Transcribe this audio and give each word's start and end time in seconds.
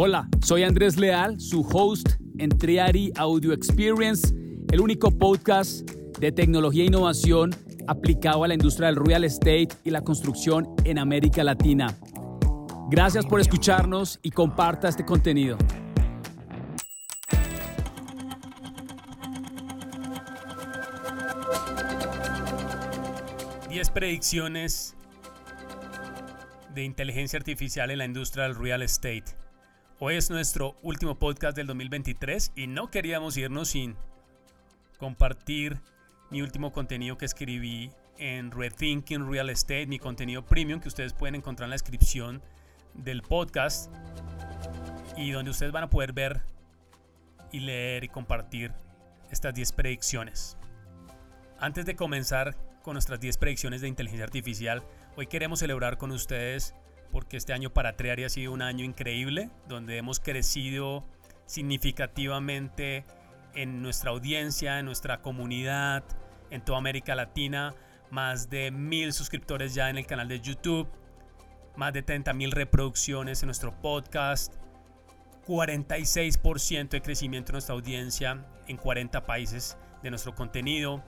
Hola, 0.00 0.28
soy 0.44 0.62
Andrés 0.62 0.96
Leal, 0.96 1.40
su 1.40 1.62
host 1.62 2.10
en 2.38 2.50
Triari 2.50 3.10
Audio 3.16 3.52
Experience, 3.52 4.32
el 4.70 4.80
único 4.80 5.10
podcast 5.10 5.90
de 6.20 6.30
tecnología 6.30 6.84
e 6.84 6.86
innovación 6.86 7.50
aplicado 7.88 8.44
a 8.44 8.46
la 8.46 8.54
industria 8.54 8.86
del 8.86 9.04
real 9.04 9.24
estate 9.24 9.70
y 9.82 9.90
la 9.90 10.02
construcción 10.02 10.68
en 10.84 11.00
América 11.00 11.42
Latina. 11.42 11.98
Gracias 12.88 13.26
por 13.26 13.40
escucharnos 13.40 14.20
y 14.22 14.30
comparta 14.30 14.88
este 14.88 15.04
contenido. 15.04 15.58
Predicciones 23.92 24.94
de 26.72 26.84
inteligencia 26.84 27.36
artificial 27.36 27.90
en 27.90 27.98
la 27.98 28.04
industria 28.04 28.44
del 28.44 28.54
real 28.54 28.82
estate. 28.82 29.47
Hoy 30.00 30.14
es 30.14 30.30
nuestro 30.30 30.76
último 30.82 31.18
podcast 31.18 31.56
del 31.56 31.66
2023 31.66 32.52
y 32.54 32.68
no 32.68 32.88
queríamos 32.88 33.36
irnos 33.36 33.70
sin 33.70 33.96
compartir 34.96 35.80
mi 36.30 36.40
último 36.40 36.70
contenido 36.70 37.18
que 37.18 37.24
escribí 37.24 37.90
en 38.16 38.52
Rethinking 38.52 39.28
Real 39.28 39.50
Estate, 39.50 39.88
mi 39.88 39.98
contenido 39.98 40.46
premium 40.46 40.78
que 40.78 40.86
ustedes 40.86 41.14
pueden 41.14 41.34
encontrar 41.34 41.66
en 41.66 41.70
la 41.70 41.74
descripción 41.74 42.40
del 42.94 43.22
podcast 43.22 43.92
y 45.16 45.32
donde 45.32 45.50
ustedes 45.50 45.72
van 45.72 45.82
a 45.82 45.90
poder 45.90 46.12
ver 46.12 46.42
y 47.50 47.58
leer 47.58 48.04
y 48.04 48.08
compartir 48.08 48.70
estas 49.32 49.52
10 49.52 49.72
predicciones. 49.72 50.56
Antes 51.58 51.86
de 51.86 51.96
comenzar 51.96 52.56
con 52.84 52.92
nuestras 52.92 53.18
10 53.18 53.36
predicciones 53.38 53.80
de 53.80 53.88
inteligencia 53.88 54.26
artificial, 54.26 54.84
hoy 55.16 55.26
queremos 55.26 55.58
celebrar 55.58 55.98
con 55.98 56.12
ustedes 56.12 56.76
porque 57.10 57.36
este 57.36 57.52
año 57.52 57.70
para 57.70 57.96
Treari 57.96 58.24
ha 58.24 58.28
sido 58.28 58.52
un 58.52 58.62
año 58.62 58.84
increíble, 58.84 59.50
donde 59.66 59.96
hemos 59.96 60.20
crecido 60.20 61.04
significativamente 61.46 63.04
en 63.54 63.82
nuestra 63.82 64.10
audiencia, 64.10 64.78
en 64.78 64.86
nuestra 64.86 65.22
comunidad, 65.22 66.04
en 66.50 66.64
toda 66.64 66.78
América 66.78 67.14
Latina, 67.14 67.74
más 68.10 68.50
de 68.50 68.70
mil 68.70 69.12
suscriptores 69.12 69.74
ya 69.74 69.90
en 69.90 69.98
el 69.98 70.06
canal 70.06 70.28
de 70.28 70.40
YouTube, 70.40 70.88
más 71.76 71.92
de 71.92 72.02
30 72.02 72.32
mil 72.34 72.52
reproducciones 72.52 73.42
en 73.42 73.46
nuestro 73.46 73.72
podcast, 73.80 74.54
46% 75.46 76.88
de 76.90 77.00
crecimiento 77.00 77.52
en 77.52 77.54
nuestra 77.54 77.74
audiencia 77.74 78.44
en 78.66 78.76
40 78.76 79.24
países 79.24 79.78
de 80.02 80.10
nuestro 80.10 80.34
contenido. 80.34 81.02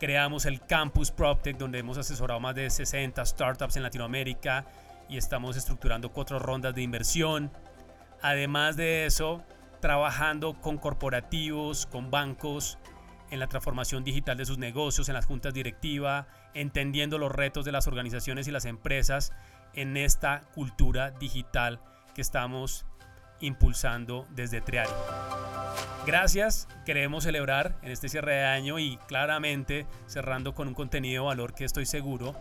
Creamos 0.00 0.44
el 0.44 0.60
Campus 0.60 1.10
PropTech 1.10 1.56
donde 1.56 1.78
hemos 1.78 1.96
asesorado 1.96 2.40
más 2.40 2.54
de 2.54 2.68
60 2.68 3.24
startups 3.24 3.76
en 3.76 3.82
Latinoamérica 3.82 4.66
y 5.08 5.16
estamos 5.16 5.56
estructurando 5.56 6.12
cuatro 6.12 6.38
rondas 6.38 6.74
de 6.74 6.82
inversión. 6.82 7.50
Además 8.22 8.76
de 8.76 9.06
eso, 9.06 9.42
trabajando 9.80 10.60
con 10.60 10.78
corporativos, 10.78 11.86
con 11.86 12.10
bancos, 12.10 12.78
en 13.30 13.40
la 13.40 13.48
transformación 13.48 14.04
digital 14.04 14.36
de 14.36 14.44
sus 14.44 14.58
negocios, 14.58 15.08
en 15.08 15.14
las 15.14 15.26
juntas 15.26 15.52
directivas, 15.52 16.26
entendiendo 16.54 17.18
los 17.18 17.32
retos 17.32 17.64
de 17.64 17.72
las 17.72 17.86
organizaciones 17.86 18.48
y 18.48 18.50
las 18.50 18.64
empresas 18.64 19.32
en 19.74 19.96
esta 19.96 20.42
cultura 20.54 21.10
digital 21.10 21.80
que 22.14 22.22
estamos 22.22 22.86
impulsando 23.40 24.26
desde 24.30 24.60
Triari. 24.60 24.90
Gracias, 26.06 26.68
queremos 26.84 27.24
celebrar 27.24 27.76
en 27.82 27.90
este 27.90 28.08
cierre 28.08 28.36
de 28.36 28.44
año 28.44 28.78
y 28.78 28.96
claramente 29.08 29.86
cerrando 30.06 30.54
con 30.54 30.68
un 30.68 30.74
contenido 30.74 31.24
de 31.24 31.26
valor 31.28 31.52
que 31.52 31.64
estoy 31.64 31.84
seguro 31.84 32.34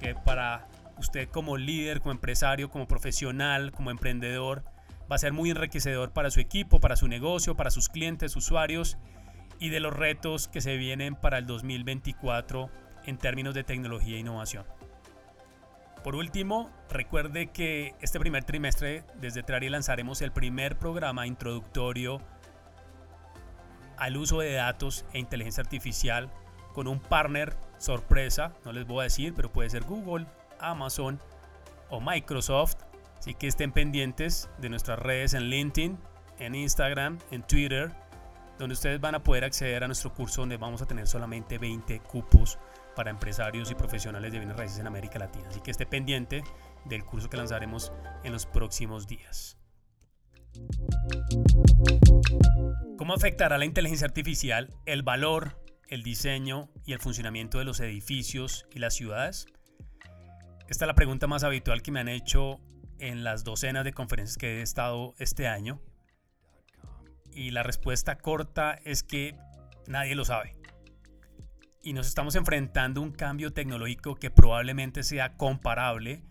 que 0.00 0.14
para 0.14 0.68
usted 0.98 1.28
como 1.28 1.56
líder, 1.56 2.00
como 2.00 2.12
empresario, 2.12 2.70
como 2.70 2.86
profesional, 2.86 3.72
como 3.72 3.90
emprendedor, 3.90 4.64
va 5.10 5.16
a 5.16 5.18
ser 5.18 5.32
muy 5.32 5.50
enriquecedor 5.50 6.12
para 6.12 6.30
su 6.30 6.40
equipo, 6.40 6.80
para 6.80 6.96
su 6.96 7.08
negocio, 7.08 7.56
para 7.56 7.70
sus 7.70 7.88
clientes, 7.88 8.36
usuarios 8.36 8.98
y 9.58 9.70
de 9.70 9.80
los 9.80 9.94
retos 9.94 10.48
que 10.48 10.60
se 10.60 10.76
vienen 10.76 11.14
para 11.14 11.38
el 11.38 11.46
2024 11.46 12.70
en 13.06 13.18
términos 13.18 13.54
de 13.54 13.64
tecnología 13.64 14.16
e 14.16 14.20
innovación. 14.20 14.64
Por 16.04 16.14
último, 16.14 16.70
recuerde 16.90 17.48
que 17.48 17.94
este 18.00 18.20
primer 18.20 18.44
trimestre 18.44 19.04
desde 19.20 19.42
Trari 19.42 19.68
lanzaremos 19.68 20.22
el 20.22 20.30
primer 20.30 20.78
programa 20.78 21.26
introductorio 21.26 22.20
al 23.96 24.16
uso 24.16 24.40
de 24.40 24.52
datos 24.52 25.04
e 25.12 25.18
inteligencia 25.18 25.62
artificial 25.62 26.30
con 26.72 26.86
un 26.86 27.00
partner 27.00 27.56
sorpresa, 27.78 28.52
no 28.64 28.72
les 28.72 28.86
voy 28.86 29.00
a 29.00 29.04
decir, 29.04 29.34
pero 29.34 29.50
puede 29.50 29.70
ser 29.70 29.82
Google, 29.82 30.26
Amazon 30.60 31.20
o 31.90 32.00
Microsoft. 32.00 32.76
Así 33.18 33.34
que 33.34 33.48
estén 33.48 33.72
pendientes 33.72 34.48
de 34.58 34.68
nuestras 34.68 34.98
redes 34.98 35.34
en 35.34 35.44
LinkedIn, 35.44 35.98
en 36.38 36.54
Instagram, 36.54 37.18
en 37.30 37.42
Twitter, 37.42 37.92
donde 38.58 38.74
ustedes 38.74 39.00
van 39.00 39.14
a 39.14 39.22
poder 39.22 39.44
acceder 39.44 39.84
a 39.84 39.86
nuestro 39.86 40.12
curso 40.12 40.42
donde 40.42 40.56
vamos 40.56 40.82
a 40.82 40.86
tener 40.86 41.06
solamente 41.06 41.58
20 41.58 42.00
cupos 42.00 42.58
para 42.94 43.10
empresarios 43.10 43.70
y 43.70 43.74
profesionales 43.74 44.32
de 44.32 44.38
bienes 44.38 44.56
raíces 44.56 44.78
en 44.78 44.86
América 44.86 45.18
Latina. 45.18 45.46
Así 45.48 45.60
que 45.60 45.70
esté 45.70 45.86
pendiente 45.86 46.42
del 46.84 47.04
curso 47.04 47.30
que 47.30 47.36
lanzaremos 47.36 47.92
en 48.24 48.32
los 48.32 48.46
próximos 48.46 49.06
días. 49.06 49.56
¿Cómo 52.96 53.14
afectará 53.14 53.58
la 53.58 53.64
inteligencia 53.64 54.06
artificial 54.06 54.74
el 54.86 55.02
valor, 55.02 55.62
el 55.88 56.02
diseño 56.02 56.70
y 56.84 56.92
el 56.92 56.98
funcionamiento 56.98 57.58
de 57.58 57.64
los 57.64 57.80
edificios 57.80 58.66
y 58.74 58.80
las 58.80 58.94
ciudades? 58.94 59.46
Esta 60.68 60.84
es 60.84 60.86
la 60.86 60.94
pregunta 60.94 61.26
más 61.26 61.44
habitual 61.44 61.80
que 61.80 61.90
me 61.90 62.00
han 62.00 62.08
hecho 62.08 62.60
en 62.98 63.24
las 63.24 63.42
docenas 63.42 63.84
de 63.84 63.94
conferencias 63.94 64.36
que 64.36 64.58
he 64.58 64.62
estado 64.62 65.14
este 65.18 65.48
año. 65.48 65.80
Y 67.32 67.52
la 67.52 67.62
respuesta 67.62 68.18
corta 68.18 68.78
es 68.84 69.02
que 69.02 69.34
nadie 69.86 70.14
lo 70.14 70.26
sabe. 70.26 70.54
Y 71.82 71.94
nos 71.94 72.06
estamos 72.06 72.34
enfrentando 72.34 73.00
a 73.00 73.04
un 73.04 73.12
cambio 73.12 73.54
tecnológico 73.54 74.16
que 74.16 74.30
probablemente 74.30 75.04
sea 75.04 75.38
comparable 75.38 76.22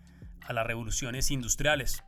a 0.42 0.52
las 0.52 0.64
revoluciones 0.64 1.32
industriales. 1.32 2.04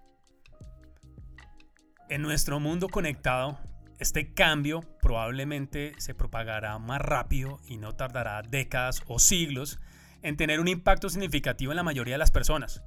En 2.08 2.22
nuestro 2.22 2.60
mundo 2.60 2.88
conectado, 2.88 3.58
este 3.98 4.32
cambio 4.34 4.82
probablemente 5.02 5.94
se 5.98 6.14
propagará 6.14 6.78
más 6.78 7.00
rápido 7.00 7.58
y 7.66 7.76
no 7.76 7.97
tardará 7.97 8.42
décadas 8.42 9.02
o 9.08 9.18
siglos 9.18 9.80
en 10.22 10.36
tener 10.36 10.60
un 10.60 10.69
impacto 10.69 11.08
significativo 11.08 11.72
en 11.72 11.76
la 11.76 11.82
mayoría 11.82 12.14
de 12.14 12.19
las 12.19 12.31
personas, 12.31 12.82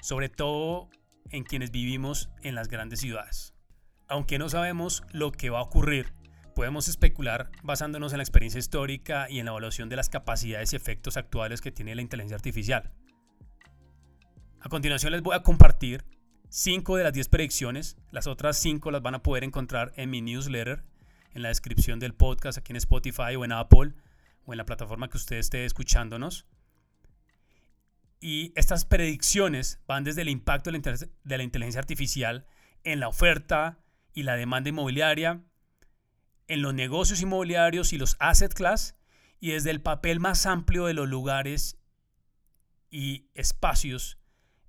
sobre 0.00 0.28
todo 0.28 0.88
en 1.30 1.44
quienes 1.44 1.70
vivimos 1.70 2.30
en 2.42 2.54
las 2.54 2.68
grandes 2.68 3.00
ciudades. 3.00 3.54
Aunque 4.08 4.38
no 4.38 4.48
sabemos 4.48 5.02
lo 5.12 5.32
que 5.32 5.50
va 5.50 5.60
a 5.60 5.62
ocurrir, 5.62 6.12
podemos 6.54 6.88
especular 6.88 7.50
basándonos 7.62 8.12
en 8.12 8.18
la 8.18 8.24
experiencia 8.24 8.58
histórica 8.58 9.28
y 9.30 9.38
en 9.38 9.46
la 9.46 9.52
evaluación 9.52 9.88
de 9.88 9.96
las 9.96 10.08
capacidades 10.08 10.72
y 10.72 10.76
efectos 10.76 11.16
actuales 11.16 11.60
que 11.60 11.72
tiene 11.72 11.94
la 11.94 12.02
inteligencia 12.02 12.36
artificial. 12.36 12.92
A 14.60 14.68
continuación 14.68 15.12
les 15.12 15.22
voy 15.22 15.34
a 15.34 15.42
compartir 15.42 16.04
5 16.50 16.96
de 16.96 17.04
las 17.04 17.12
10 17.14 17.28
predicciones, 17.28 17.96
las 18.10 18.26
otras 18.26 18.58
5 18.58 18.90
las 18.90 19.02
van 19.02 19.14
a 19.14 19.22
poder 19.22 19.44
encontrar 19.44 19.92
en 19.96 20.10
mi 20.10 20.20
newsletter, 20.20 20.84
en 21.32 21.42
la 21.42 21.48
descripción 21.48 21.98
del 21.98 22.12
podcast 22.12 22.58
aquí 22.58 22.72
en 22.72 22.76
Spotify 22.76 23.34
o 23.36 23.44
en 23.44 23.52
Apple 23.52 23.94
o 24.44 24.52
en 24.52 24.58
la 24.58 24.66
plataforma 24.66 25.08
que 25.08 25.16
usted 25.16 25.36
esté 25.36 25.64
escuchándonos. 25.64 26.46
Y 28.20 28.52
estas 28.56 28.84
predicciones 28.84 29.80
van 29.86 30.04
desde 30.04 30.22
el 30.22 30.28
impacto 30.28 30.70
de 30.70 31.36
la 31.36 31.42
inteligencia 31.42 31.80
artificial 31.80 32.46
en 32.84 33.00
la 33.00 33.08
oferta 33.08 33.78
y 34.14 34.22
la 34.22 34.36
demanda 34.36 34.70
inmobiliaria, 34.70 35.42
en 36.46 36.62
los 36.62 36.74
negocios 36.74 37.20
inmobiliarios 37.20 37.92
y 37.92 37.98
los 37.98 38.16
asset 38.20 38.52
class, 38.54 38.96
y 39.40 39.50
desde 39.50 39.70
el 39.70 39.80
papel 39.80 40.20
más 40.20 40.46
amplio 40.46 40.86
de 40.86 40.94
los 40.94 41.08
lugares 41.08 41.78
y 42.90 43.28
espacios 43.34 44.18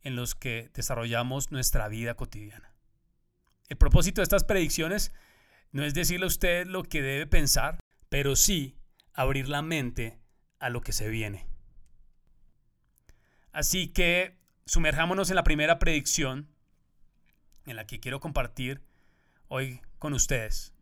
en 0.01 0.15
los 0.15 0.33
que 0.33 0.71
desarrollamos 0.73 1.51
nuestra 1.51 1.87
vida 1.87 2.15
cotidiana. 2.15 2.73
El 3.69 3.77
propósito 3.77 4.21
de 4.21 4.23
estas 4.23 4.43
predicciones 4.43 5.13
no 5.71 5.83
es 5.83 5.93
decirle 5.93 6.25
a 6.25 6.27
usted 6.27 6.67
lo 6.67 6.83
que 6.83 7.01
debe 7.01 7.27
pensar, 7.27 7.79
pero 8.09 8.35
sí 8.35 8.77
abrir 9.13 9.49
la 9.49 9.61
mente 9.61 10.19
a 10.59 10.69
lo 10.69 10.81
que 10.81 10.91
se 10.91 11.09
viene. 11.09 11.45
Así 13.51 13.87
que 13.87 14.37
sumerjámonos 14.65 15.29
en 15.29 15.35
la 15.35 15.43
primera 15.43 15.79
predicción 15.79 16.49
en 17.65 17.75
la 17.75 17.85
que 17.85 17.99
quiero 17.99 18.19
compartir 18.19 18.81
hoy 19.47 19.81
con 19.99 20.13
ustedes. 20.13 20.73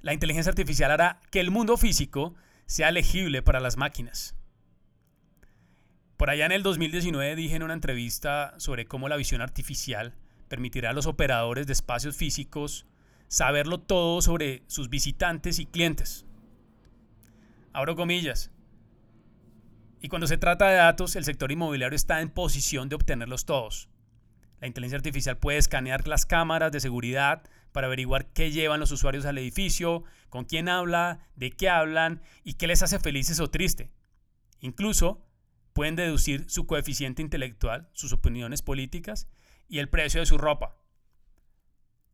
La 0.00 0.14
inteligencia 0.14 0.50
artificial 0.50 0.90
hará 0.90 1.20
que 1.30 1.40
el 1.40 1.50
mundo 1.50 1.76
físico 1.76 2.34
sea 2.66 2.90
legible 2.90 3.42
para 3.42 3.60
las 3.60 3.76
máquinas. 3.76 4.34
Por 6.16 6.30
allá 6.30 6.46
en 6.46 6.52
el 6.52 6.62
2019 6.62 7.36
dije 7.36 7.56
en 7.56 7.62
una 7.62 7.74
entrevista 7.74 8.54
sobre 8.58 8.86
cómo 8.86 9.08
la 9.08 9.16
visión 9.16 9.40
artificial 9.40 10.14
permitirá 10.48 10.90
a 10.90 10.92
los 10.92 11.06
operadores 11.06 11.66
de 11.66 11.72
espacios 11.72 12.16
físicos 12.16 12.86
saberlo 13.28 13.80
todo 13.80 14.22
sobre 14.22 14.62
sus 14.66 14.88
visitantes 14.88 15.58
y 15.58 15.66
clientes. 15.66 16.26
Abro 17.72 17.96
comillas. 17.96 18.50
Y 20.00 20.08
cuando 20.08 20.26
se 20.26 20.36
trata 20.36 20.68
de 20.68 20.76
datos, 20.76 21.16
el 21.16 21.24
sector 21.24 21.52
inmobiliario 21.52 21.96
está 21.96 22.20
en 22.20 22.28
posición 22.28 22.88
de 22.88 22.96
obtenerlos 22.96 23.44
todos. 23.44 23.88
La 24.60 24.66
inteligencia 24.66 24.96
artificial 24.96 25.38
puede 25.38 25.58
escanear 25.58 26.06
las 26.06 26.26
cámaras 26.26 26.70
de 26.72 26.80
seguridad 26.80 27.42
para 27.72 27.86
averiguar 27.86 28.32
qué 28.32 28.50
llevan 28.50 28.80
los 28.80 28.92
usuarios 28.92 29.24
al 29.24 29.38
edificio, 29.38 30.04
con 30.28 30.44
quién 30.44 30.68
habla, 30.68 31.26
de 31.36 31.50
qué 31.50 31.68
hablan 31.68 32.20
y 32.44 32.54
qué 32.54 32.66
les 32.66 32.82
hace 32.82 32.98
felices 32.98 33.40
o 33.40 33.48
triste. 33.48 33.90
Incluso 34.60 35.24
pueden 35.72 35.96
deducir 35.96 36.50
su 36.50 36.66
coeficiente 36.66 37.22
intelectual, 37.22 37.88
sus 37.92 38.12
opiniones 38.12 38.60
políticas 38.62 39.28
y 39.68 39.78
el 39.78 39.88
precio 39.88 40.20
de 40.20 40.26
su 40.26 40.36
ropa. 40.36 40.76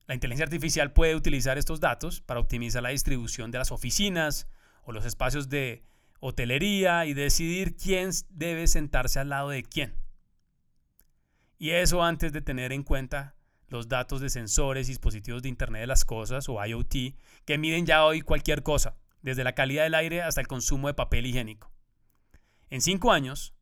La 0.06 0.14
inteligencia 0.14 0.44
artificial 0.44 0.92
puede 0.92 1.16
utilizar 1.16 1.58
estos 1.58 1.80
datos 1.80 2.20
para 2.20 2.40
optimizar 2.40 2.82
la 2.82 2.90
distribución 2.90 3.50
de 3.50 3.58
las 3.58 3.72
oficinas 3.72 4.46
o 4.88 4.92
los 4.92 5.04
espacios 5.04 5.50
de 5.50 5.84
hotelería 6.18 7.04
y 7.04 7.12
decidir 7.12 7.76
quién 7.76 8.10
debe 8.30 8.66
sentarse 8.66 9.20
al 9.20 9.28
lado 9.28 9.50
de 9.50 9.62
quién. 9.62 9.94
Y 11.58 11.70
eso 11.72 12.02
antes 12.02 12.32
de 12.32 12.40
tener 12.40 12.72
en 12.72 12.84
cuenta 12.84 13.36
los 13.68 13.88
datos 13.88 14.22
de 14.22 14.30
sensores 14.30 14.88
y 14.88 14.92
dispositivos 14.92 15.42
de 15.42 15.50
Internet 15.50 15.82
de 15.82 15.88
las 15.88 16.06
Cosas 16.06 16.48
o 16.48 16.64
IoT 16.64 17.14
que 17.44 17.58
miden 17.58 17.84
ya 17.84 18.02
hoy 18.02 18.22
cualquier 18.22 18.62
cosa, 18.62 18.96
desde 19.20 19.44
la 19.44 19.54
calidad 19.54 19.84
del 19.84 19.94
aire 19.94 20.22
hasta 20.22 20.40
el 20.40 20.48
consumo 20.48 20.88
de 20.88 20.94
papel 20.94 21.26
higiénico. 21.26 21.70
En 22.70 22.80
cinco 22.80 23.12
años, 23.12 23.52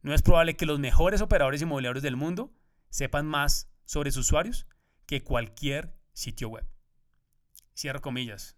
no 0.00 0.14
es 0.14 0.22
probable 0.22 0.56
que 0.56 0.64
los 0.64 0.78
mejores 0.78 1.20
operadores 1.20 1.60
inmobiliarios 1.60 2.02
del 2.02 2.16
mundo 2.16 2.54
sepan 2.88 3.26
más 3.26 3.68
sobre 3.84 4.12
sus 4.12 4.28
usuarios 4.28 4.66
que 5.04 5.22
cualquier 5.22 5.94
sitio 6.14 6.48
web. 6.48 6.66
Cierro 7.76 8.00
comillas. 8.00 8.56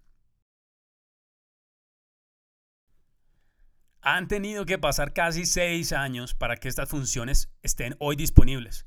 Han 4.08 4.28
tenido 4.28 4.66
que 4.66 4.78
pasar 4.78 5.12
casi 5.12 5.46
seis 5.46 5.92
años 5.92 6.32
para 6.32 6.56
que 6.58 6.68
estas 6.68 6.88
funciones 6.88 7.50
estén 7.64 7.96
hoy 7.98 8.14
disponibles. 8.14 8.86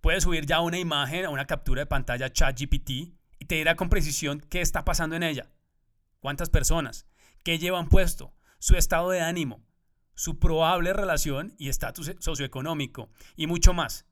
Puedes 0.00 0.24
subir 0.24 0.46
ya 0.46 0.58
una 0.62 0.80
imagen 0.80 1.26
o 1.26 1.30
una 1.30 1.46
captura 1.46 1.82
de 1.82 1.86
pantalla 1.86 2.32
ChatGPT 2.32 2.90
y 2.90 3.44
te 3.46 3.54
dirá 3.54 3.76
con 3.76 3.88
precisión 3.88 4.40
qué 4.50 4.60
está 4.60 4.84
pasando 4.84 5.14
en 5.14 5.22
ella, 5.22 5.48
cuántas 6.18 6.50
personas, 6.50 7.06
qué 7.44 7.60
llevan 7.60 7.88
puesto, 7.88 8.34
su 8.58 8.74
estado 8.74 9.10
de 9.10 9.20
ánimo, 9.20 9.64
su 10.16 10.40
probable 10.40 10.92
relación 10.92 11.54
y 11.56 11.68
estatus 11.68 12.16
socioeconómico 12.18 13.10
y 13.36 13.46
mucho 13.46 13.74
más. 13.74 14.06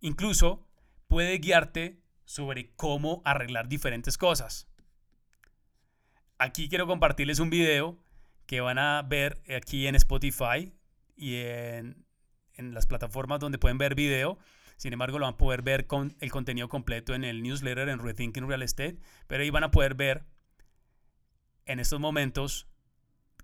Incluso 0.00 0.64
puede 1.08 1.38
guiarte 1.38 2.00
sobre 2.24 2.72
cómo 2.76 3.20
arreglar 3.24 3.66
diferentes 3.66 4.16
cosas. 4.16 4.68
Aquí 6.38 6.68
quiero 6.68 6.86
compartirles 6.86 7.40
un 7.40 7.50
video 7.50 7.98
que 8.46 8.60
van 8.60 8.78
a 8.78 9.02
ver 9.02 9.42
aquí 9.56 9.86
en 9.86 9.94
Spotify 9.94 10.72
y 11.16 11.36
en, 11.36 12.04
en 12.54 12.74
las 12.74 12.86
plataformas 12.86 13.40
donde 13.40 13.58
pueden 13.58 13.78
ver 13.78 13.94
video. 13.94 14.38
Sin 14.76 14.92
embargo, 14.92 15.18
lo 15.18 15.26
van 15.26 15.34
a 15.34 15.38
poder 15.38 15.62
ver 15.62 15.86
con 15.86 16.16
el 16.20 16.30
contenido 16.30 16.68
completo 16.68 17.14
en 17.14 17.24
el 17.24 17.42
newsletter 17.42 17.88
en 17.88 17.98
Rethinking 17.98 18.48
Real 18.48 18.62
Estate. 18.62 18.98
Pero 19.26 19.42
ahí 19.42 19.50
van 19.50 19.64
a 19.64 19.70
poder 19.70 19.94
ver 19.94 20.24
en 21.66 21.80
estos 21.80 22.00
momentos 22.00 22.66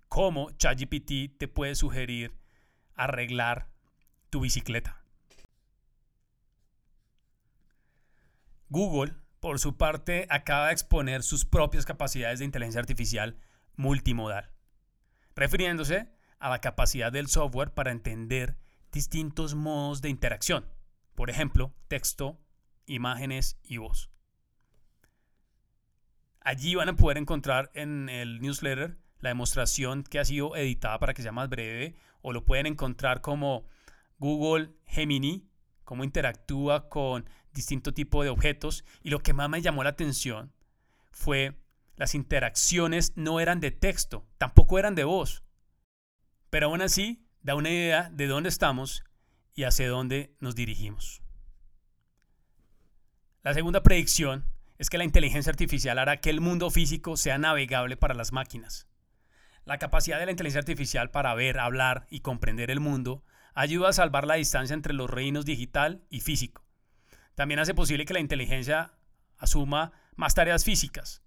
cómo 0.09 0.51
ChatGPT 0.53 1.39
te 1.39 1.49
puede 1.49 1.75
sugerir 1.75 2.35
arreglar 2.95 3.69
tu 4.31 4.41
bicicleta. 4.41 5.03
Google, 8.69 9.15
por 9.41 9.59
su 9.59 9.77
parte, 9.77 10.27
acaba 10.29 10.67
de 10.67 10.73
exponer 10.73 11.23
sus 11.23 11.45
propias 11.45 11.87
capacidades 11.87 12.41
de 12.41 12.45
inteligencia 12.45 12.81
artificial 12.81 13.39
multimodal, 13.77 14.51
refiriéndose 15.39 16.09
a 16.41 16.51
la 16.51 16.61
capacidad 16.61 17.13
del 17.13 17.29
software 17.29 17.73
para 17.73 17.93
entender 17.93 18.57
distintos 18.93 19.55
modos 19.55 20.03
de 20.03 20.09
interacción, 20.09 20.67
por 21.15 21.31
ejemplo, 21.31 21.73
texto, 21.87 22.41
imágenes 22.87 23.59
y 23.63 23.77
voz. 23.77 24.11
Allí 26.41 26.75
van 26.75 26.89
a 26.89 26.97
poder 26.97 27.19
encontrar 27.19 27.71
en 27.75 28.09
el 28.09 28.41
newsletter 28.41 28.99
la 29.21 29.31
demostración 29.31 30.03
que 30.03 30.19
ha 30.19 30.25
sido 30.25 30.57
editada 30.57 30.99
para 30.99 31.15
que 31.15 31.23
sea 31.23 31.33
más 31.33 31.49
breve, 31.49 31.95
o 32.21 32.33
lo 32.33 32.45
pueden 32.45 32.67
encontrar 32.67 33.21
como 33.21 33.67
Google 34.19 34.71
Gemini, 34.87 35.49
cómo 35.85 36.05
interactúa 36.05 36.89
con 36.89 37.29
distinto 37.53 37.95
tipo 37.95 38.23
de 38.23 38.31
objetos. 38.31 38.85
Y 39.03 39.11
lo 39.11 39.21
que 39.21 39.35
más 39.35 39.49
me 39.49 39.63
llamó 39.63 39.85
la 39.85 39.91
atención 39.91 40.53
fue 41.11 41.61
las 41.99 42.15
interacciones 42.15 43.13
no 43.17 43.41
eran 43.41 43.59
de 43.59 43.73
texto, 43.73 44.25
tampoco 44.39 44.79
eran 44.79 44.95
de 44.95 45.03
voz. 45.03 45.43
Pero 46.49 46.69
aún 46.69 46.81
así 46.81 47.27
da 47.43 47.57
una 47.57 47.71
idea 47.71 48.09
de 48.13 48.29
dónde 48.29 48.49
estamos 48.49 49.03
y 49.55 49.65
hacia 49.65 49.89
dónde 49.89 50.33
nos 50.39 50.55
dirigimos. 50.55 51.23
La 53.43 53.53
segunda 53.53 53.83
predicción 53.83 54.47
es 54.79 54.91
que 54.91 54.99
la 54.99 55.03
inteligencia 55.03 55.51
artificial 55.51 55.99
hará 55.99 56.21
que 56.21 56.31
el 56.31 56.41
mundo 56.41 56.71
físico 56.71 57.17
sea 57.17 57.37
navegable 57.37 57.97
para 57.97 58.15
las 58.15 58.31
máquinas. 58.33 58.87
La 59.65 59.79
capacidad 59.79 60.21
de 60.21 60.27
la 60.27 60.31
inteligencia 60.31 60.61
artificial 60.61 61.11
para 61.11 61.35
ver, 61.35 61.59
hablar 61.59 62.07
y 62.11 62.21
comprender 62.21 62.71
el 62.71 62.79
mundo 62.79 63.25
ayuda 63.55 63.89
a 63.89 63.93
salvar 63.93 64.25
la 64.25 64.37
distancia 64.37 64.73
entre 64.73 64.95
los 64.95 65.11
reinos 65.11 65.45
digital 65.45 66.05
y 66.11 66.21
físico. 66.21 66.65
También 67.35 67.59
hace 67.59 67.75
posible 67.75 68.05
que 68.05 68.15
la 68.15 68.21
inteligencia 68.21 68.93
asuma 69.37 69.91
más 70.15 70.35
tareas 70.35 70.65
físicas. 70.65 71.23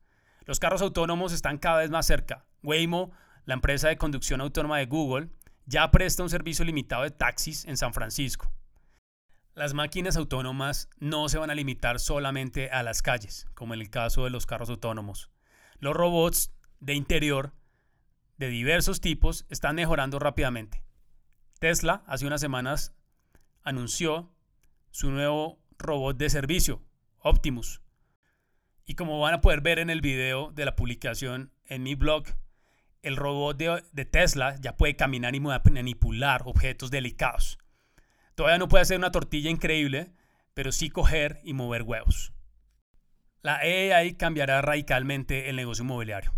Los 0.45 0.59
carros 0.59 0.81
autónomos 0.81 1.33
están 1.33 1.57
cada 1.57 1.79
vez 1.79 1.91
más 1.91 2.05
cerca. 2.05 2.45
Waymo, 2.63 3.11
la 3.45 3.53
empresa 3.53 3.89
de 3.89 3.97
conducción 3.97 4.41
autónoma 4.41 4.79
de 4.79 4.85
Google, 4.85 5.29
ya 5.65 5.89
presta 5.91 6.23
un 6.23 6.29
servicio 6.29 6.65
limitado 6.65 7.03
de 7.03 7.11
taxis 7.11 7.65
en 7.65 7.77
San 7.77 7.93
Francisco. 7.93 8.51
Las 9.53 9.73
máquinas 9.73 10.15
autónomas 10.17 10.89
no 10.99 11.27
se 11.29 11.37
van 11.37 11.51
a 11.51 11.55
limitar 11.55 11.99
solamente 11.99 12.69
a 12.71 12.83
las 12.83 13.01
calles, 13.01 13.45
como 13.53 13.73
en 13.73 13.81
el 13.81 13.89
caso 13.89 14.23
de 14.23 14.29
los 14.29 14.45
carros 14.45 14.69
autónomos. 14.69 15.29
Los 15.79 15.95
robots 15.95 16.53
de 16.79 16.93
interior 16.93 17.53
de 18.37 18.47
diversos 18.47 19.01
tipos 19.01 19.45
están 19.49 19.75
mejorando 19.75 20.19
rápidamente. 20.19 20.83
Tesla 21.59 22.03
hace 22.07 22.25
unas 22.25 22.41
semanas 22.41 22.95
anunció 23.61 24.31
su 24.89 25.11
nuevo 25.11 25.59
robot 25.77 26.17
de 26.17 26.29
servicio, 26.29 26.81
Optimus. 27.19 27.80
Y 28.85 28.95
como 28.95 29.19
van 29.19 29.33
a 29.33 29.41
poder 29.41 29.61
ver 29.61 29.79
en 29.79 29.89
el 29.89 30.01
video 30.01 30.51
de 30.51 30.65
la 30.65 30.75
publicación 30.75 31.51
en 31.65 31.83
mi 31.83 31.95
blog, 31.95 32.25
el 33.01 33.15
robot 33.15 33.57
de, 33.57 34.05
Tesla 34.05 34.55
ya 34.59 34.77
puede 34.77 34.95
caminar 34.95 35.35
y 35.35 35.39
manipular 35.39 36.43
objetos 36.45 36.91
delicados. 36.91 37.57
Todavía 38.35 38.59
no 38.59 38.67
puede 38.67 38.83
hacer 38.83 38.97
una 38.97 39.11
tortilla 39.11 39.49
increíble, 39.49 40.11
pero 40.53 40.71
sí 40.71 40.89
coger 40.89 41.39
y 41.43 41.53
mover 41.53 41.83
huevos. 41.83 42.33
La 43.41 43.57
AI 43.57 44.13
cambiará 44.15 44.61
radicalmente 44.61 45.49
el 45.49 45.55
negocio 45.55 45.83
inmobiliario. 45.83 46.33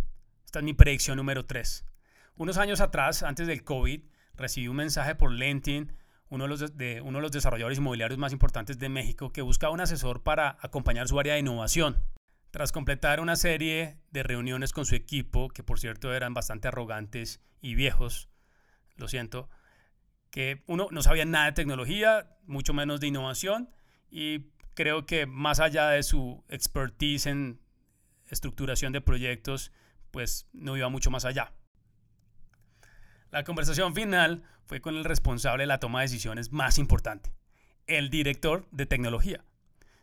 Esta 0.45 0.59
es 0.59 0.65
mi 0.65 0.73
predicción 0.73 1.17
número 1.17 1.45
3. 1.45 1.85
Unos 2.35 2.57
años 2.57 2.79
atrás, 2.79 3.23
antes 3.23 3.47
del 3.47 3.63
COVID, 3.63 4.01
recibí 4.35 4.67
un 4.67 4.77
mensaje 4.77 5.15
por 5.15 5.31
LinkedIn 5.31 5.91
uno 6.33 6.45
de, 6.45 6.49
los 6.49 6.61
uno 7.03 7.17
de 7.19 7.21
los 7.21 7.31
desarrolladores 7.31 7.77
inmobiliarios 7.77 8.17
más 8.17 8.33
importantes 8.33 8.79
de 8.79 8.89
México, 8.89 9.31
que 9.31 9.43
buscaba 9.43 9.71
un 9.71 9.81
asesor 9.81 10.23
para 10.23 10.57
acompañar 10.61 11.07
su 11.07 11.19
área 11.19 11.33
de 11.33 11.41
innovación. 11.41 12.03
Tras 12.53 12.71
completar 12.71 13.19
una 13.19 13.35
serie 13.35 13.97
de 14.11 14.21
reuniones 14.21 14.73
con 14.73 14.85
su 14.85 14.93
equipo, 14.93 15.49
que 15.49 15.63
por 15.63 15.79
cierto 15.79 16.13
eran 16.13 16.35
bastante 16.35 16.67
arrogantes 16.67 17.41
y 17.61 17.73
viejos, 17.73 18.29
lo 18.95 19.07
siento, 19.07 19.49
que 20.29 20.61
uno 20.67 20.87
no 20.91 21.01
sabía 21.01 21.25
nada 21.25 21.45
de 21.45 21.53
tecnología, 21.53 22.37
mucho 22.45 22.75
menos 22.75 22.99
de 22.99 23.07
innovación, 23.07 23.71
y 24.11 24.51
creo 24.75 25.07
que 25.07 25.25
más 25.25 25.59
allá 25.59 25.89
de 25.89 26.03
su 26.03 26.43
expertise 26.47 27.25
en 27.25 27.59
estructuración 28.27 28.93
de 28.93 29.01
proyectos, 29.01 29.71
pues 30.11 30.47
no 30.53 30.77
iba 30.77 30.89
mucho 30.89 31.09
más 31.09 31.25
allá. 31.25 31.53
La 33.31 33.43
conversación 33.45 33.95
final 33.95 34.43
fue 34.67 34.79
con 34.79 34.95
el 34.95 35.05
responsable 35.05 35.63
de 35.63 35.67
la 35.67 35.79
toma 35.79 36.01
de 36.01 36.05
decisiones 36.05 36.51
más 36.51 36.77
importante, 36.77 37.31
el 37.87 38.11
director 38.11 38.67
de 38.69 38.85
tecnología. 38.85 39.43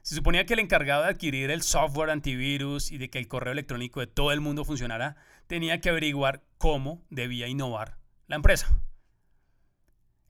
Se 0.02 0.14
suponía 0.14 0.46
que 0.46 0.54
el 0.54 0.60
encargado 0.60 1.02
de 1.02 1.10
adquirir 1.10 1.50
el 1.50 1.62
software 1.62 2.10
antivirus 2.10 2.90
y 2.90 2.98
de 2.98 3.10
que 3.10 3.18
el 3.18 3.28
correo 3.28 3.52
electrónico 3.52 4.00
de 4.00 4.06
todo 4.06 4.32
el 4.32 4.40
mundo 4.40 4.64
funcionara 4.64 5.16
tenía 5.46 5.80
que 5.80 5.90
averiguar 5.90 6.42
cómo 6.58 7.04
debía 7.10 7.48
innovar 7.48 7.98
la 8.26 8.36
empresa. 8.36 8.80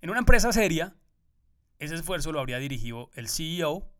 En 0.00 0.10
una 0.10 0.18
empresa 0.18 0.52
seria, 0.52 0.96
ese 1.78 1.94
esfuerzo 1.94 2.32
lo 2.32 2.40
habría 2.40 2.58
dirigido 2.58 3.10
el 3.14 3.28
CEO 3.28 3.90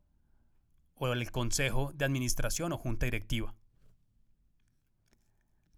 o 0.94 1.12
el 1.12 1.30
consejo 1.30 1.92
de 1.94 2.04
administración 2.04 2.72
o 2.72 2.78
junta 2.78 3.06
directiva. 3.06 3.54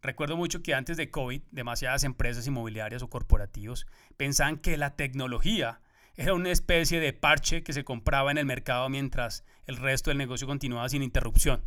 Recuerdo 0.00 0.36
mucho 0.36 0.62
que 0.62 0.74
antes 0.74 0.96
de 0.96 1.10
COVID, 1.10 1.42
demasiadas 1.52 2.02
empresas 2.02 2.46
inmobiliarias 2.46 3.02
o 3.02 3.10
corporativos 3.10 3.86
pensaban 4.16 4.58
que 4.58 4.76
la 4.76 4.96
tecnología 4.96 5.80
era 6.16 6.34
una 6.34 6.50
especie 6.50 7.00
de 7.00 7.12
parche 7.12 7.62
que 7.62 7.72
se 7.72 7.84
compraba 7.84 8.30
en 8.30 8.38
el 8.38 8.46
mercado 8.46 8.88
mientras 8.88 9.44
el 9.66 9.76
resto 9.76 10.10
del 10.10 10.18
negocio 10.18 10.46
continuaba 10.46 10.88
sin 10.88 11.02
interrupción. 11.02 11.64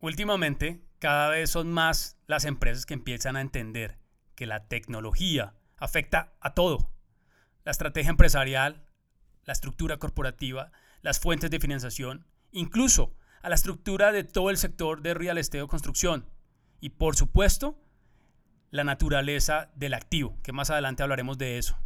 Últimamente, 0.00 0.82
cada 0.98 1.30
vez 1.30 1.50
son 1.50 1.72
más 1.72 2.18
las 2.26 2.44
empresas 2.44 2.86
que 2.86 2.94
empiezan 2.94 3.36
a 3.36 3.40
entender 3.40 3.98
que 4.34 4.46
la 4.46 4.66
tecnología 4.66 5.54
afecta 5.78 6.34
a 6.40 6.54
todo. 6.54 6.90
La 7.64 7.70
estrategia 7.70 8.10
empresarial, 8.10 8.84
la 9.44 9.52
estructura 9.52 9.98
corporativa, 9.98 10.72
las 11.00 11.18
fuentes 11.18 11.50
de 11.50 11.60
financiación, 11.60 12.26
incluso 12.50 13.16
a 13.42 13.48
la 13.48 13.54
estructura 13.54 14.12
de 14.12 14.24
todo 14.24 14.50
el 14.50 14.56
sector 14.56 15.02
de 15.02 15.14
real 15.14 15.38
estate 15.38 15.62
o 15.62 15.68
construcción. 15.68 16.28
Y 16.80 16.90
por 16.90 17.16
supuesto, 17.16 17.78
la 18.70 18.84
naturaleza 18.84 19.70
del 19.74 19.94
activo, 19.94 20.38
que 20.42 20.52
más 20.52 20.70
adelante 20.70 21.02
hablaremos 21.02 21.38
de 21.38 21.58
eso. 21.58 21.76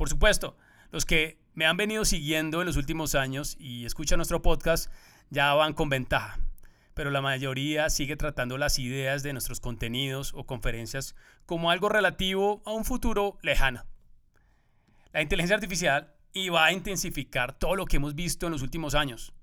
Por 0.00 0.08
supuesto, 0.08 0.56
los 0.92 1.04
que 1.04 1.38
me 1.52 1.66
han 1.66 1.76
venido 1.76 2.06
siguiendo 2.06 2.62
en 2.62 2.66
los 2.66 2.78
últimos 2.78 3.14
años 3.14 3.58
y 3.60 3.84
escuchan 3.84 4.16
nuestro 4.16 4.40
podcast 4.40 4.90
ya 5.28 5.52
van 5.52 5.74
con 5.74 5.90
ventaja, 5.90 6.40
pero 6.94 7.10
la 7.10 7.20
mayoría 7.20 7.90
sigue 7.90 8.16
tratando 8.16 8.56
las 8.56 8.78
ideas 8.78 9.22
de 9.22 9.34
nuestros 9.34 9.60
contenidos 9.60 10.32
o 10.34 10.46
conferencias 10.46 11.16
como 11.44 11.70
algo 11.70 11.90
relativo 11.90 12.62
a 12.64 12.72
un 12.72 12.86
futuro 12.86 13.36
lejano. 13.42 13.84
La 15.12 15.20
inteligencia 15.20 15.56
artificial 15.56 16.14
iba 16.32 16.64
a 16.64 16.72
intensificar 16.72 17.58
todo 17.58 17.76
lo 17.76 17.84
que 17.84 17.96
hemos 17.96 18.14
visto 18.14 18.46
en 18.46 18.52
los 18.52 18.62
últimos 18.62 18.94
años. 18.94 19.34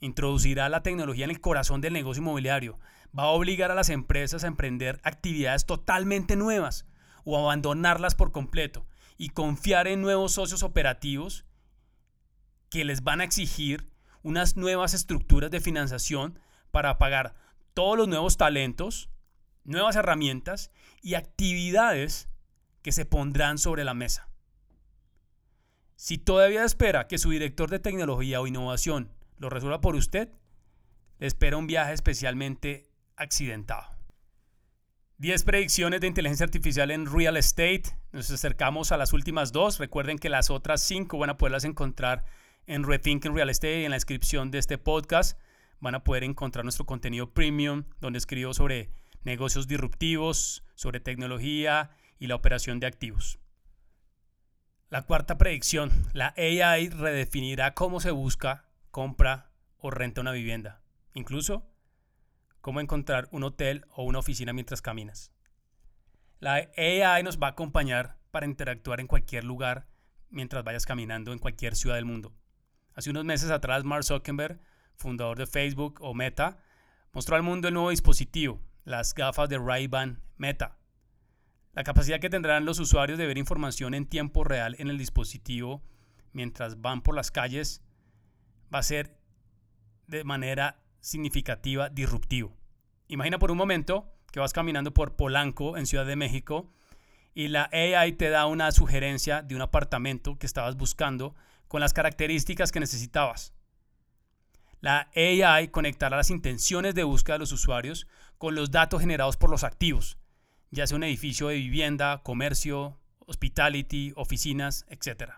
Introducirá 0.00 0.68
la 0.68 0.82
tecnología 0.82 1.24
en 1.24 1.30
el 1.30 1.40
corazón 1.40 1.80
del 1.80 1.92
negocio 1.92 2.20
inmobiliario. 2.20 2.80
Va 3.16 3.22
a 3.22 3.28
obligar 3.28 3.70
a 3.70 3.76
las 3.76 3.90
empresas 3.90 4.42
a 4.42 4.48
emprender 4.48 4.98
actividades 5.04 5.66
totalmente 5.66 6.34
nuevas 6.34 6.84
o 7.22 7.38
abandonarlas 7.38 8.16
por 8.16 8.32
completo 8.32 8.84
y 9.16 9.30
confiar 9.30 9.86
en 9.86 10.00
nuevos 10.00 10.32
socios 10.32 10.62
operativos 10.62 11.44
que 12.70 12.84
les 12.84 13.02
van 13.02 13.20
a 13.20 13.24
exigir 13.24 13.90
unas 14.22 14.56
nuevas 14.56 14.94
estructuras 14.94 15.50
de 15.50 15.60
financiación 15.60 16.38
para 16.70 16.98
pagar 16.98 17.34
todos 17.74 17.96
los 17.96 18.08
nuevos 18.08 18.36
talentos, 18.36 19.10
nuevas 19.64 19.96
herramientas 19.96 20.70
y 21.02 21.14
actividades 21.14 22.28
que 22.82 22.92
se 22.92 23.04
pondrán 23.04 23.58
sobre 23.58 23.84
la 23.84 23.94
mesa. 23.94 24.28
Si 25.96 26.18
todavía 26.18 26.64
espera 26.64 27.06
que 27.06 27.18
su 27.18 27.30
director 27.30 27.70
de 27.70 27.78
tecnología 27.78 28.40
o 28.40 28.46
innovación 28.46 29.12
lo 29.38 29.50
resuelva 29.50 29.80
por 29.80 29.94
usted, 29.94 30.30
le 31.18 31.26
espera 31.26 31.56
un 31.56 31.66
viaje 31.66 31.92
especialmente 31.92 32.90
accidentado. 33.16 33.93
10 35.18 35.44
predicciones 35.44 36.00
de 36.00 36.08
inteligencia 36.08 36.44
artificial 36.44 36.90
en 36.90 37.06
real 37.06 37.36
estate. 37.36 37.84
Nos 38.10 38.32
acercamos 38.32 38.90
a 38.90 38.96
las 38.96 39.12
últimas 39.12 39.52
dos. 39.52 39.78
Recuerden 39.78 40.18
que 40.18 40.28
las 40.28 40.50
otras 40.50 40.80
5 40.82 41.16
van 41.18 41.30
a 41.30 41.36
poderlas 41.36 41.64
encontrar 41.64 42.24
en 42.66 42.82
Rethinking 42.82 43.32
Real 43.32 43.48
Estate 43.48 43.82
y 43.82 43.84
en 43.84 43.92
la 43.92 43.96
descripción 43.96 44.50
de 44.50 44.58
este 44.58 44.76
podcast. 44.76 45.38
Van 45.78 45.94
a 45.94 46.02
poder 46.02 46.24
encontrar 46.24 46.64
nuestro 46.64 46.84
contenido 46.84 47.32
premium, 47.32 47.84
donde 48.00 48.18
escribo 48.18 48.54
sobre 48.54 48.90
negocios 49.22 49.68
disruptivos, 49.68 50.64
sobre 50.74 50.98
tecnología 50.98 51.90
y 52.18 52.26
la 52.26 52.34
operación 52.34 52.80
de 52.80 52.88
activos. 52.88 53.38
La 54.90 55.02
cuarta 55.02 55.38
predicción, 55.38 55.92
la 56.12 56.34
AI 56.36 56.88
redefinirá 56.88 57.74
cómo 57.74 58.00
se 58.00 58.10
busca, 58.10 58.64
compra 58.90 59.52
o 59.78 59.92
renta 59.92 60.22
una 60.22 60.32
vivienda. 60.32 60.82
Incluso 61.14 61.70
cómo 62.64 62.80
encontrar 62.80 63.28
un 63.30 63.44
hotel 63.44 63.84
o 63.90 64.04
una 64.04 64.20
oficina 64.20 64.54
mientras 64.54 64.80
caminas. 64.80 65.30
La 66.40 66.66
AI 66.78 67.22
nos 67.22 67.38
va 67.38 67.48
a 67.48 67.50
acompañar 67.50 68.16
para 68.30 68.46
interactuar 68.46 69.00
en 69.00 69.06
cualquier 69.06 69.44
lugar 69.44 69.86
mientras 70.30 70.64
vayas 70.64 70.86
caminando 70.86 71.34
en 71.34 71.38
cualquier 71.38 71.76
ciudad 71.76 71.96
del 71.96 72.06
mundo. 72.06 72.32
Hace 72.94 73.10
unos 73.10 73.26
meses 73.26 73.50
atrás, 73.50 73.84
Mark 73.84 74.04
Zuckerberg, 74.04 74.62
fundador 74.96 75.36
de 75.36 75.46
Facebook 75.46 75.98
o 76.00 76.14
Meta, 76.14 76.56
mostró 77.12 77.36
al 77.36 77.42
mundo 77.42 77.68
el 77.68 77.74
nuevo 77.74 77.90
dispositivo, 77.90 78.62
las 78.84 79.14
gafas 79.14 79.50
de 79.50 79.58
Ray-Ban 79.58 80.22
Meta. 80.38 80.78
La 81.74 81.84
capacidad 81.84 82.18
que 82.18 82.30
tendrán 82.30 82.64
los 82.64 82.78
usuarios 82.78 83.18
de 83.18 83.26
ver 83.26 83.36
información 83.36 83.92
en 83.92 84.06
tiempo 84.06 84.42
real 84.42 84.74
en 84.78 84.88
el 84.88 84.96
dispositivo 84.96 85.82
mientras 86.32 86.80
van 86.80 87.02
por 87.02 87.14
las 87.14 87.30
calles 87.30 87.84
va 88.74 88.78
a 88.78 88.82
ser 88.82 89.18
de 90.06 90.24
manera 90.24 90.83
significativa 91.04 91.90
disruptivo. 91.90 92.56
Imagina 93.08 93.38
por 93.38 93.50
un 93.50 93.58
momento 93.58 94.10
que 94.32 94.40
vas 94.40 94.54
caminando 94.54 94.94
por 94.94 95.16
Polanco 95.16 95.76
en 95.76 95.86
Ciudad 95.86 96.06
de 96.06 96.16
México 96.16 96.72
y 97.34 97.48
la 97.48 97.68
AI 97.72 98.12
te 98.12 98.30
da 98.30 98.46
una 98.46 98.72
sugerencia 98.72 99.42
de 99.42 99.54
un 99.54 99.60
apartamento 99.60 100.38
que 100.38 100.46
estabas 100.46 100.76
buscando 100.76 101.34
con 101.68 101.80
las 101.80 101.92
características 101.92 102.72
que 102.72 102.80
necesitabas. 102.80 103.52
La 104.80 105.10
AI 105.14 105.68
conectará 105.68 106.16
las 106.16 106.30
intenciones 106.30 106.94
de 106.94 107.04
búsqueda 107.04 107.34
de 107.34 107.40
los 107.40 107.52
usuarios 107.52 108.06
con 108.38 108.54
los 108.54 108.70
datos 108.70 109.00
generados 109.00 109.36
por 109.36 109.50
los 109.50 109.62
activos, 109.62 110.16
ya 110.70 110.86
sea 110.86 110.96
un 110.96 111.04
edificio 111.04 111.48
de 111.48 111.56
vivienda, 111.56 112.22
comercio, 112.22 112.98
hospitality, 113.26 114.12
oficinas, 114.16 114.86
etc. 114.88 115.32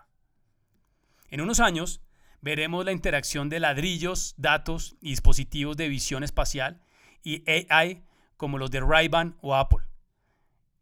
En 1.29 1.41
unos 1.41 1.59
años, 1.59 2.01
veremos 2.47 2.85
la 2.85 2.93
interacción 2.93 3.49
de 3.49 3.59
ladrillos, 3.59 4.33
datos 4.37 4.95
y 5.01 5.09
dispositivos 5.09 5.75
de 5.75 5.89
visión 5.89 6.23
espacial 6.23 6.79
y 7.21 7.43
AI 7.49 8.05
como 8.37 8.57
los 8.57 8.71
de 8.71 8.79
ray 8.79 9.11
o 9.41 9.53
Apple. 9.53 9.79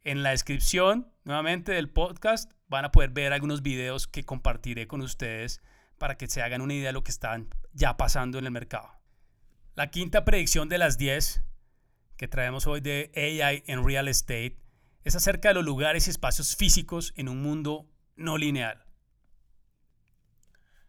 En 0.04 0.22
la 0.22 0.30
descripción, 0.30 1.12
nuevamente, 1.24 1.72
del 1.72 1.90
podcast 1.90 2.52
van 2.68 2.86
a 2.86 2.92
poder 2.92 3.10
ver 3.10 3.34
algunos 3.34 3.64
videos 3.64 4.06
que 4.06 4.24
compartiré 4.24 4.86
con 4.86 5.02
ustedes 5.02 5.60
para 5.98 6.18
que 6.18 6.28
se 6.28 6.44
hagan 6.44 6.62
una 6.62 6.76
idea 6.76 6.90
de 6.90 6.94
lo 6.94 7.04
que 7.04 7.10
están 7.10 7.50
ya 7.74 7.98
pasando 7.98 8.38
en 8.38 8.46
el 8.46 8.52
mercado. 8.52 8.92
La 9.74 9.90
quinta 9.90 10.24
predicción 10.24 10.70
de 10.70 10.78
las 10.78 11.00
10 11.00 11.42
que 12.16 12.28
traemos 12.28 12.68
hoy 12.68 12.80
de 12.80 13.12
AI 13.16 13.64
en 13.66 13.84
real 13.84 14.08
estate 14.08 14.60
es 15.04 15.16
acerca 15.16 15.48
de 15.48 15.56
los 15.56 15.66
lugares 15.66 16.06
y 16.06 16.12
espacios 16.12 16.56
físicos 16.56 17.12
en 17.16 17.28
un 17.28 17.42
mundo 17.42 17.90
no 18.16 18.38
lineal. 18.38 18.85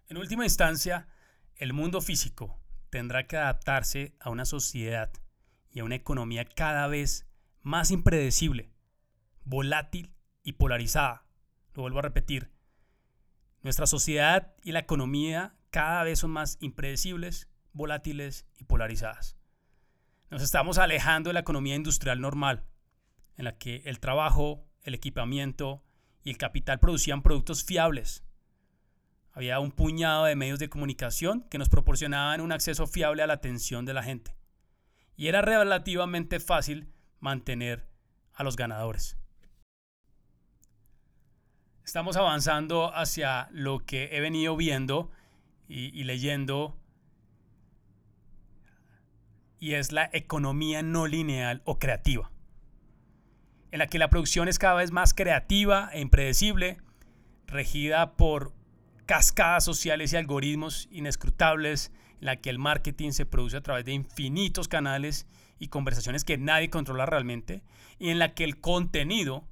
En 0.09 0.19
última 0.19 0.45
instancia, 0.45 1.09
el 1.57 1.73
mundo 1.73 2.01
físico 2.01 2.61
tendrá 2.91 3.27
que 3.27 3.37
adaptarse 3.37 4.15
a 4.21 4.31
una 4.31 4.45
sociedad 4.45 5.11
y 5.71 5.81
a 5.81 5.85
una 5.85 5.97
economía 5.97 6.45
cada 6.45 6.87
vez 6.87 7.27
más 7.63 7.91
impredecible, 7.91 8.71
volátil 9.45 10.15
y 10.45 10.53
polarizada. 10.53 11.27
Lo 11.75 11.83
vuelvo 11.83 11.99
a 11.99 12.03
repetir. 12.03 12.53
Nuestra 13.63 13.87
sociedad 13.87 14.55
y 14.63 14.71
la 14.71 14.79
economía 14.79 15.57
cada 15.71 16.05
vez 16.05 16.21
son 16.21 16.31
más 16.31 16.57
impredecibles, 16.61 17.49
volátiles 17.73 18.47
y 18.57 18.65
polarizadas. 18.65 19.37
Nos 20.31 20.41
estamos 20.41 20.79
alejando 20.79 21.31
de 21.31 21.35
la 21.35 21.41
economía 21.41 21.75
industrial 21.75 22.21
normal, 22.21 22.65
en 23.37 23.45
la 23.45 23.59
que 23.59 23.83
el 23.87 23.99
trabajo, 23.99 24.65
el 24.83 24.95
equipamiento 24.95 25.83
y 26.23 26.31
el 26.31 26.39
capital 26.39 26.79
producían 26.79 27.23
productos 27.23 27.65
fiables. 27.65 28.26
Había 29.37 29.61
un 29.61 29.71
puñado 29.71 30.25
de 30.25 30.35
medios 30.35 30.59
de 30.59 30.71
comunicación 30.71 31.43
que 31.51 31.59
nos 31.59 31.69
proporcionaban 31.69 32.41
un 32.41 32.53
acceso 32.53 32.87
fiable 32.87 33.23
a 33.23 33.27
la 33.27 33.35
atención 33.35 33.85
de 33.85 33.93
la 33.93 34.03
gente. 34.03 34.35
Y 35.15 35.27
era 35.27 35.43
relativamente 35.43 36.41
fácil 36.41 36.89
mantener 37.21 37.87
a 38.33 38.45
los 38.45 38.57
ganadores. 38.57 39.19
Estamos 41.85 42.17
avanzando 42.17 42.97
hacia 42.97 43.49
lo 43.53 43.81
que 43.81 44.09
he 44.17 44.23
venido 44.23 44.57
viendo 44.57 45.11
y, 45.69 45.95
y 45.95 46.05
leyendo 46.05 46.81
y 49.59 49.75
es 49.75 49.93
la 49.93 50.09
economía 50.15 50.81
no 50.81 51.07
lineal 51.07 51.61
o 51.67 51.79
creativa, 51.79 52.31
en 53.71 53.81
la 53.81 53.87
que 53.87 53.99
la 53.99 54.09
producción 54.09 54.49
es 54.49 54.59
cada 54.59 54.77
vez 54.77 54.93
más 54.93 55.13
creativa 55.13 55.91
e 55.93 56.01
impredecible, 56.01 56.79
regida 57.47 58.17
por 58.17 58.57
cascadas 59.07 59.65
sociales 59.65 60.13
y 60.13 60.17
algoritmos 60.17 60.89
inescrutables, 60.91 61.93
en 62.21 62.27
la 62.27 62.37
que 62.37 62.51
el 62.51 62.59
marketing 62.59 63.13
se 63.13 63.27
produce 63.27 63.57
a 63.57 63.63
través 63.63 63.85
de 63.85 63.93
infinitos 63.93 64.69
canales 64.69 65.27
y 65.59 65.69
conversaciones 65.69 66.25
que 66.25 66.39
nadie 66.39 66.71
controla 66.71 67.07
realmente, 67.07 67.63
y 67.99 68.11
en 68.11 68.19
la 68.19 68.35
que 68.35 68.45
el 68.45 68.61
contenido 68.61 69.47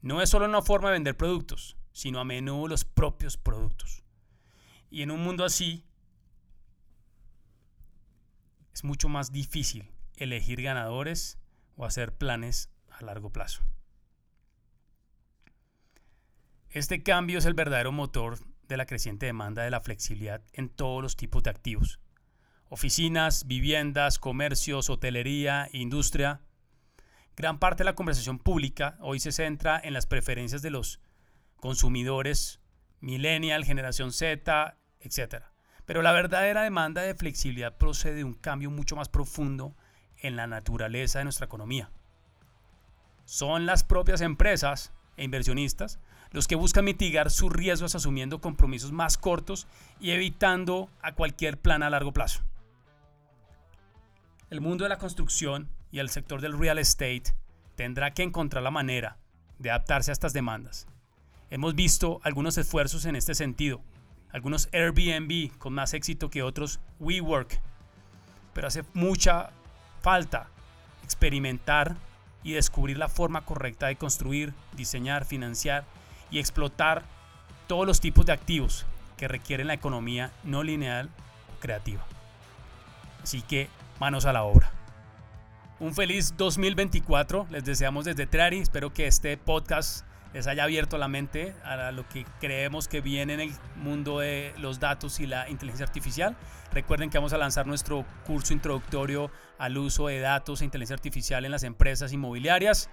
no 0.00 0.22
es 0.22 0.30
solo 0.30 0.46
una 0.46 0.62
forma 0.62 0.88
de 0.88 0.94
vender 0.94 1.16
productos, 1.16 1.76
sino 1.92 2.20
a 2.20 2.24
menudo 2.24 2.68
los 2.68 2.84
propios 2.84 3.36
productos. 3.36 4.04
Y 4.90 5.02
en 5.02 5.10
un 5.10 5.22
mundo 5.22 5.44
así, 5.44 5.84
es 8.72 8.84
mucho 8.84 9.08
más 9.08 9.32
difícil 9.32 9.90
elegir 10.16 10.62
ganadores 10.62 11.38
o 11.76 11.84
hacer 11.84 12.16
planes 12.16 12.70
a 12.90 13.04
largo 13.04 13.30
plazo. 13.30 13.62
Este 16.74 17.04
cambio 17.04 17.38
es 17.38 17.44
el 17.44 17.54
verdadero 17.54 17.92
motor 17.92 18.36
de 18.66 18.76
la 18.76 18.84
creciente 18.84 19.26
demanda 19.26 19.62
de 19.62 19.70
la 19.70 19.80
flexibilidad 19.80 20.42
en 20.52 20.68
todos 20.68 21.00
los 21.00 21.14
tipos 21.14 21.44
de 21.44 21.50
activos. 21.50 22.00
Oficinas, 22.68 23.46
viviendas, 23.46 24.18
comercios, 24.18 24.90
hotelería, 24.90 25.68
industria. 25.72 26.40
Gran 27.36 27.60
parte 27.60 27.84
de 27.84 27.84
la 27.84 27.94
conversación 27.94 28.40
pública 28.40 28.98
hoy 28.98 29.20
se 29.20 29.30
centra 29.30 29.80
en 29.84 29.92
las 29.92 30.06
preferencias 30.06 30.62
de 30.62 30.70
los 30.70 30.98
consumidores, 31.60 32.58
millennial, 32.98 33.64
generación 33.64 34.10
Z, 34.10 34.76
etc. 34.98 35.44
Pero 35.86 36.02
la 36.02 36.10
verdadera 36.10 36.62
demanda 36.62 37.02
de 37.02 37.14
flexibilidad 37.14 37.76
procede 37.78 38.16
de 38.16 38.24
un 38.24 38.34
cambio 38.34 38.72
mucho 38.72 38.96
más 38.96 39.08
profundo 39.08 39.76
en 40.16 40.34
la 40.34 40.48
naturaleza 40.48 41.20
de 41.20 41.24
nuestra 41.26 41.46
economía. 41.46 41.92
Son 43.26 43.64
las 43.64 43.84
propias 43.84 44.22
empresas 44.22 44.92
e 45.16 45.22
inversionistas 45.22 46.00
los 46.34 46.48
que 46.48 46.56
buscan 46.56 46.84
mitigar 46.84 47.30
sus 47.30 47.52
riesgos 47.52 47.94
asumiendo 47.94 48.40
compromisos 48.40 48.90
más 48.90 49.16
cortos 49.16 49.68
y 50.00 50.10
evitando 50.10 50.90
a 51.00 51.12
cualquier 51.14 51.58
plan 51.58 51.84
a 51.84 51.90
largo 51.90 52.12
plazo. 52.12 52.40
El 54.50 54.60
mundo 54.60 54.82
de 54.82 54.88
la 54.88 54.98
construcción 54.98 55.70
y 55.92 56.00
el 56.00 56.10
sector 56.10 56.40
del 56.40 56.58
real 56.58 56.80
estate 56.80 57.36
tendrá 57.76 58.14
que 58.14 58.24
encontrar 58.24 58.64
la 58.64 58.72
manera 58.72 59.16
de 59.60 59.70
adaptarse 59.70 60.10
a 60.10 60.12
estas 60.12 60.32
demandas. 60.32 60.88
Hemos 61.50 61.76
visto 61.76 62.20
algunos 62.24 62.58
esfuerzos 62.58 63.04
en 63.04 63.14
este 63.14 63.36
sentido, 63.36 63.80
algunos 64.32 64.68
Airbnb 64.72 65.56
con 65.58 65.72
más 65.72 65.94
éxito 65.94 66.30
que 66.30 66.42
otros 66.42 66.80
WeWork, 66.98 67.60
pero 68.54 68.66
hace 68.66 68.82
mucha 68.92 69.50
falta 70.02 70.48
experimentar 71.04 71.94
y 72.42 72.54
descubrir 72.54 72.98
la 72.98 73.08
forma 73.08 73.44
correcta 73.44 73.86
de 73.86 73.94
construir, 73.94 74.52
diseñar, 74.76 75.26
financiar 75.26 75.84
y 76.34 76.40
explotar 76.40 77.04
todos 77.68 77.86
los 77.86 78.00
tipos 78.00 78.26
de 78.26 78.32
activos 78.32 78.84
que 79.16 79.28
requieren 79.28 79.68
la 79.68 79.74
economía 79.74 80.32
no 80.42 80.64
lineal 80.64 81.08
creativa. 81.60 82.04
Así 83.22 83.40
que 83.40 83.68
manos 84.00 84.26
a 84.26 84.32
la 84.32 84.42
obra. 84.42 84.70
Un 85.78 85.94
feliz 85.94 86.36
2024 86.36 87.46
les 87.50 87.64
deseamos 87.64 88.04
desde 88.04 88.26
Trari. 88.26 88.58
Espero 88.58 88.92
que 88.92 89.06
este 89.06 89.36
podcast 89.36 90.04
les 90.32 90.48
haya 90.48 90.64
abierto 90.64 90.98
la 90.98 91.06
mente 91.06 91.54
a 91.62 91.92
lo 91.92 92.08
que 92.08 92.26
creemos 92.40 92.88
que 92.88 93.00
viene 93.00 93.34
en 93.34 93.40
el 93.40 93.52
mundo 93.76 94.18
de 94.18 94.52
los 94.58 94.80
datos 94.80 95.20
y 95.20 95.26
la 95.26 95.48
inteligencia 95.48 95.86
artificial. 95.86 96.36
Recuerden 96.72 97.10
que 97.10 97.18
vamos 97.18 97.32
a 97.32 97.38
lanzar 97.38 97.68
nuestro 97.68 98.04
curso 98.26 98.52
introductorio 98.52 99.30
al 99.56 99.78
uso 99.78 100.08
de 100.08 100.18
datos 100.18 100.60
e 100.60 100.64
inteligencia 100.64 100.96
artificial 100.96 101.44
en 101.44 101.52
las 101.52 101.62
empresas 101.62 102.12
inmobiliarias. 102.12 102.90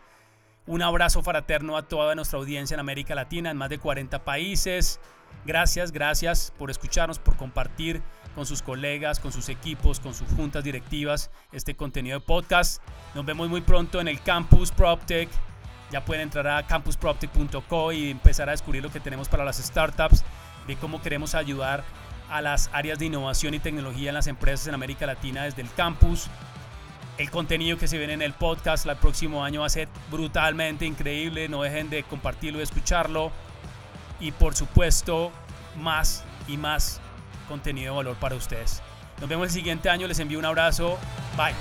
Un 0.68 0.84
abrazo 0.84 1.24
fraterno 1.24 1.76
a 1.76 1.88
toda 1.88 2.14
nuestra 2.14 2.38
audiencia 2.38 2.76
en 2.76 2.80
América 2.80 3.16
Latina, 3.16 3.50
en 3.50 3.58
más 3.58 3.70
de 3.70 3.80
40 3.80 4.24
países. 4.24 5.00
Gracias, 5.44 5.92
gracias 5.92 6.54
por 6.58 6.70
escucharnos, 6.70 7.18
por 7.18 7.36
compartir 7.36 8.02
con 8.36 8.46
sus 8.46 8.62
colegas, 8.62 9.20
con 9.20 9.32
sus 9.32 9.50
equipos, 9.50 10.00
con 10.00 10.14
sus 10.14 10.28
juntas 10.30 10.64
directivas 10.64 11.32
este 11.52 11.76
contenido 11.76 12.20
de 12.20 12.26
podcast. 12.26 12.82
Nos 13.16 13.26
vemos 13.26 13.50
muy 13.50 13.62
pronto 13.62 14.00
en 14.00 14.08
el 14.08 14.22
Campus 14.22 14.72
PropTech. 14.72 15.30
Ya 15.92 16.06
pueden 16.06 16.24
entrar 16.24 16.48
a 16.48 16.66
campusproptech.co 16.68 17.92
y 17.92 18.12
empezar 18.12 18.48
a 18.48 18.52
descubrir 18.52 18.84
lo 18.84 18.92
que 18.92 19.00
tenemos 19.00 19.28
para 19.28 19.44
las 19.44 19.58
startups, 19.58 20.24
de 20.68 20.76
cómo 20.78 21.02
queremos 21.02 21.36
ayudar 21.36 21.84
a 22.30 22.40
las 22.40 22.70
áreas 22.72 23.00
de 23.00 23.08
innovación 23.08 23.56
y 23.56 23.60
tecnología 23.60 24.10
en 24.10 24.16
las 24.16 24.28
empresas 24.28 24.68
en 24.68 24.76
América 24.76 25.06
Latina 25.08 25.44
desde 25.44 25.64
el 25.64 25.74
campus. 25.74 26.30
El 27.22 27.30
contenido 27.30 27.78
que 27.78 27.88
se 27.88 28.00
viene 28.00 28.14
en 28.14 28.24
el 28.24 28.34
podcast 28.34 28.88
el 28.88 28.96
próximo 28.96 29.44
año 29.44 29.60
va 29.60 29.68
a 29.68 29.70
ser 29.70 29.88
brutalmente 30.10 30.88
increíble. 30.88 31.48
No 31.50 31.62
dejen 31.62 31.88
de 31.92 32.02
compartirlo 32.02 32.60
y 32.60 32.64
escucharlo. 32.64 33.32
Y 34.20 34.32
por 34.32 34.56
supuesto, 34.56 35.32
más 35.78 36.24
y 36.48 36.58
más 36.58 37.00
contenido 37.48 37.94
de 37.94 37.98
valor 37.98 38.16
para 38.16 38.34
ustedes. 38.34 38.82
Nos 39.20 39.30
vemos 39.30 39.46
el 39.50 39.54
siguiente 39.54 39.88
año. 39.88 40.08
Les 40.08 40.18
envío 40.18 40.40
un 40.40 40.46
abrazo. 40.46 40.98
Bye. 41.38 41.54